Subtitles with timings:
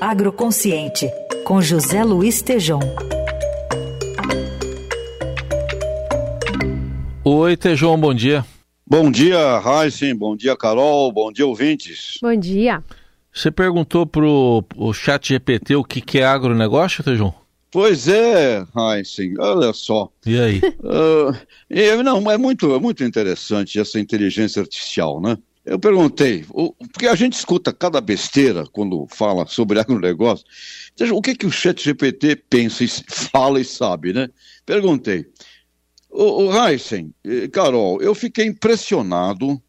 [0.00, 1.10] Agroconsciente,
[1.44, 2.78] com José Luiz Tejom.
[7.24, 8.46] Oi, Tejom, bom dia.
[8.86, 12.16] Bom dia, Heisen, bom dia, Carol, bom dia, ouvintes.
[12.22, 12.82] Bom dia.
[13.32, 17.32] Você perguntou pro o chat GPT o que, que é agronegócio, Tejom?
[17.68, 20.08] Pois é, Heisen, olha só.
[20.24, 20.60] E aí?
[20.78, 21.36] Uh,
[21.68, 25.36] é, não, é muito, é muito interessante essa inteligência artificial, né?
[25.68, 26.46] Eu perguntei,
[26.92, 30.46] porque a gente escuta cada besteira quando fala sobre agronegócio.
[31.12, 32.88] O que, que o chat GPT pensa, e
[33.30, 34.28] fala e sabe, né?
[34.64, 35.26] Perguntei.
[36.10, 37.14] O, o Heisen,
[37.52, 39.60] Carol, eu fiquei impressionado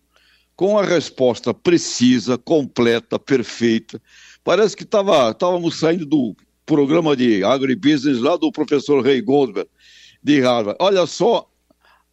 [0.55, 4.01] com a resposta precisa, completa, perfeita.
[4.41, 9.69] Parece que estávamos saindo do programa de agribusiness lá do professor Ray Goldberg,
[10.23, 10.77] de Harvard.
[10.81, 11.49] Olha só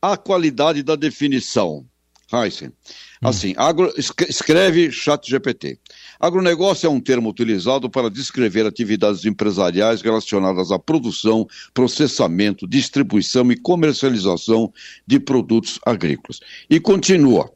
[0.02, 1.87] a qualidade da definição.
[2.33, 2.69] Heisen.
[2.69, 3.29] Hum.
[3.29, 5.79] Assim, agro, escreve chat GPT.
[6.19, 13.57] Agronegócio é um termo utilizado para descrever atividades empresariais relacionadas à produção, processamento, distribuição e
[13.57, 14.73] comercialização
[15.07, 16.41] de produtos agrícolas.
[16.68, 17.51] E continua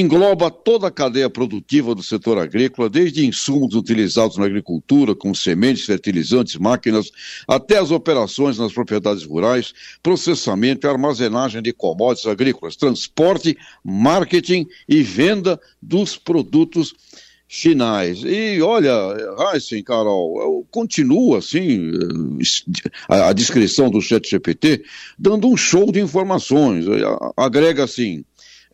[0.00, 5.84] engloba toda a cadeia produtiva do setor agrícola, desde insumos utilizados na agricultura, como sementes,
[5.84, 7.10] fertilizantes, máquinas,
[7.46, 15.02] até as operações nas propriedades rurais, processamento e armazenagem de commodities agrícolas, transporte, marketing e
[15.02, 16.94] venda dos produtos
[17.46, 18.22] finais.
[18.24, 18.92] E olha,
[19.52, 21.92] assim, Carol, continua assim
[23.08, 24.82] a, descrição do Chat GPT
[25.18, 26.84] dando um show de informações.
[27.36, 28.24] Agrega assim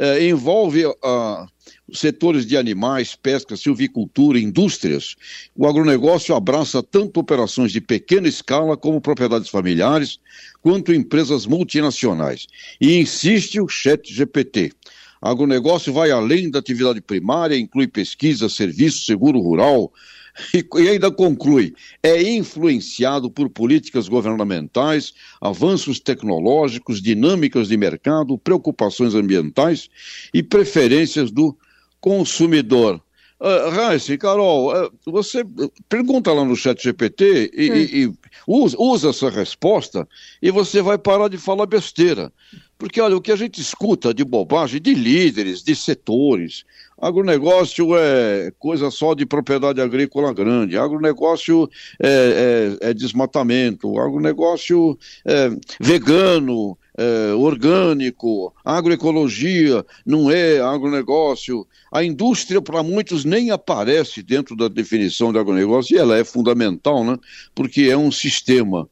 [0.01, 1.47] é, envolve uh,
[1.93, 5.15] setores de animais, pesca, silvicultura, indústrias.
[5.55, 10.19] O agronegócio abraça tanto operações de pequena escala como propriedades familiares,
[10.63, 12.47] quanto empresas multinacionais.
[12.81, 14.73] E insiste o Chat GPT.
[15.21, 19.93] Agronegócio vai além da atividade primária, inclui pesquisa, serviço, seguro rural,
[20.55, 29.15] e, e ainda conclui: é influenciado por políticas governamentais, avanços tecnológicos, dinâmicas de mercado, preocupações
[29.15, 29.89] ambientais
[30.33, 31.57] e preferências do
[32.01, 33.01] consumidor.
[33.41, 35.43] Uh, Raíssa, Carol, uh, você
[35.89, 38.13] pergunta lá no chat GPT e, e, e
[38.47, 40.07] usa, usa, essa resposta
[40.43, 42.31] e você vai parar de falar besteira.
[42.77, 46.65] Porque, olha, o que a gente escuta de bobagem de líderes, de setores,
[47.01, 51.69] agronegócio é coisa só de propriedade agrícola grande, agronegócio
[51.99, 55.51] é, é, é desmatamento, agronegócio é
[55.81, 61.67] vegano, é, orgânico, agroecologia, não é agronegócio.
[61.93, 67.05] A indústria, para muitos, nem aparece dentro da definição de agronegócio, e ela é fundamental,
[67.05, 67.19] né?
[67.55, 68.89] porque é um sistema.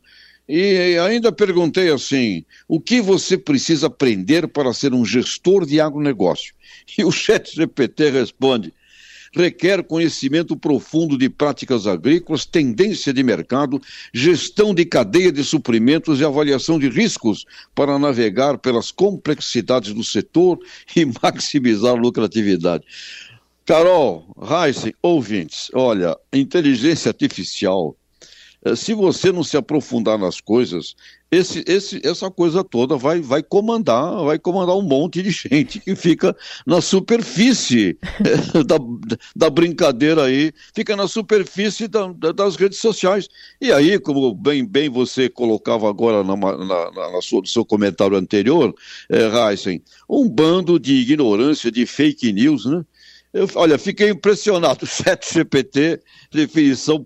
[0.49, 6.55] E ainda perguntei assim: o que você precisa aprender para ser um gestor de agronegócio?
[6.97, 8.73] E o chat GPT responde:
[9.35, 13.81] requer conhecimento profundo de práticas agrícolas, tendência de mercado,
[14.13, 17.45] gestão de cadeia de suprimentos e avaliação de riscos
[17.75, 20.59] para navegar pelas complexidades do setor
[20.95, 22.85] e maximizar a lucratividade.
[23.69, 27.95] Carol, Heisen, ouvintes, olha, inteligência artificial
[28.77, 30.97] se você não se aprofundar nas coisas,
[31.31, 35.95] esse, esse, essa coisa toda vai, vai comandar, vai comandar um monte de gente que
[35.95, 36.37] fica
[36.67, 38.77] na superfície eh, da,
[39.37, 43.29] da brincadeira aí, fica na superfície da, das redes sociais.
[43.61, 47.65] E aí, como bem, bem você colocava agora na, na, na, na sua, no seu
[47.65, 48.75] comentário anterior,
[49.11, 52.85] é, Heisen, um bando de ignorância, de fake news, né?
[53.33, 54.85] Eu, olha, fiquei impressionado.
[54.89, 56.01] Chat GPT,
[56.33, 57.05] definição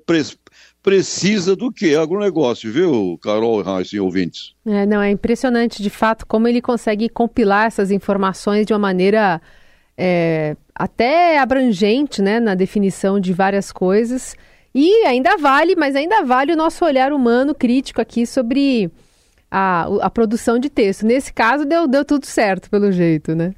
[0.82, 1.94] precisa do que?
[1.94, 3.62] Agronegócio, viu, Carol
[3.92, 4.54] e ouvintes?
[4.66, 9.40] É, não, é impressionante de fato como ele consegue compilar essas informações de uma maneira
[9.96, 14.34] é, até abrangente, né, na definição de várias coisas.
[14.74, 18.90] E ainda vale, mas ainda vale o nosso olhar humano crítico aqui sobre
[19.50, 21.06] a, a produção de texto.
[21.06, 23.54] Nesse caso, deu, deu tudo certo, pelo jeito, né?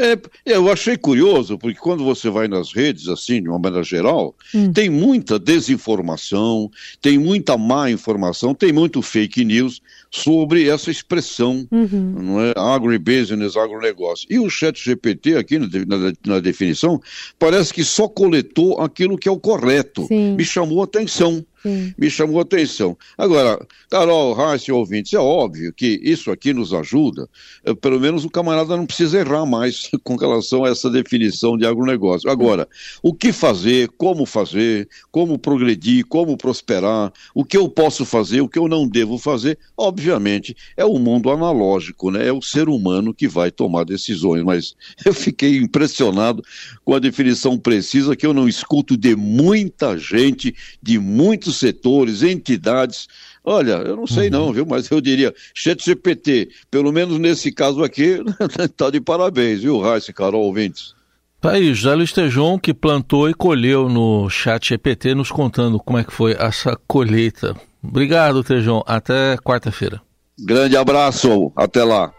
[0.00, 0.16] É,
[0.46, 4.72] eu achei curioso, porque quando você vai nas redes, assim, de uma maneira geral, hum.
[4.72, 6.70] tem muita desinformação,
[7.02, 12.14] tem muita má informação, tem muito fake news sobre essa expressão, uhum.
[12.16, 12.54] não é?
[12.56, 14.26] Agribusiness, agronegócio.
[14.30, 17.00] E o chat GPT, aqui na, na, na, definição,
[17.36, 20.06] parece que só coletou aquilo que é o correto.
[20.06, 20.36] Sim.
[20.36, 21.44] Me chamou a atenção.
[21.62, 21.92] Sim.
[21.98, 22.96] me chamou a atenção.
[23.16, 23.58] Agora,
[23.90, 27.28] Carol, Raíssa ouvintes, é óbvio que isso aqui nos ajuda,
[27.64, 31.66] eh, pelo menos o camarada não precisa errar mais com relação a essa definição de
[31.66, 32.30] agronegócio.
[32.30, 32.68] Agora,
[33.02, 38.48] o que fazer, como fazer, como progredir, como prosperar, o que eu posso fazer, o
[38.48, 42.26] que eu não devo fazer, obviamente, é o mundo analógico, né?
[42.26, 46.42] é o ser humano que vai tomar decisões, mas eu fiquei impressionado
[46.84, 53.08] com a definição precisa que eu não escuto de muita gente, de muitos setores, entidades.
[53.44, 54.52] Olha, eu não sei não, uhum.
[54.52, 54.66] viu?
[54.66, 58.18] Mas eu diria, chat GPT, pelo menos nesse caso aqui,
[58.76, 60.94] tá de parabéns, viu, Raíssa, Carol, ouvintes.
[61.40, 65.98] Tá aí, José Luiz Tejon, que plantou e colheu no chat GPT, nos contando como
[65.98, 67.54] é que foi essa colheita.
[67.82, 68.82] Obrigado, Tejon.
[68.84, 70.02] Até quarta-feira.
[70.38, 71.52] Grande abraço.
[71.56, 72.12] Até lá.